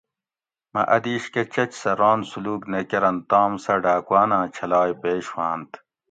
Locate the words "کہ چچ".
1.33-1.71